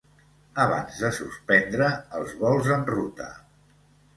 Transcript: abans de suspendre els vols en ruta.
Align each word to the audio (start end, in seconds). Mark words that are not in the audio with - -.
abans 0.63 1.01
de 1.05 1.11
suspendre 1.17 1.91
els 2.21 2.35
vols 2.41 2.73
en 2.79 2.89
ruta. 2.93 3.29